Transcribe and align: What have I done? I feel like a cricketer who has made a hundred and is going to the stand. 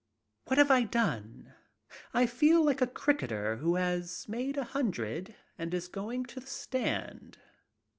What 0.45 0.57
have 0.57 0.71
I 0.71 0.81
done? 0.85 1.53
I 2.11 2.25
feel 2.25 2.63
like 2.65 2.81
a 2.81 2.87
cricketer 2.87 3.57
who 3.57 3.75
has 3.75 4.27
made 4.27 4.57
a 4.57 4.63
hundred 4.63 5.35
and 5.59 5.71
is 5.75 5.87
going 5.87 6.25
to 6.25 6.39
the 6.39 6.47
stand. 6.47 7.37